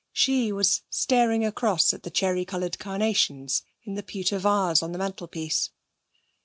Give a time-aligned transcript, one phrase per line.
[0.13, 4.97] She was staring across at the cherry coloured carnations in the pewter vase on the
[4.97, 5.69] mantelpiece.